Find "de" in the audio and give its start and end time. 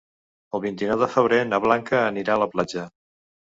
1.03-1.09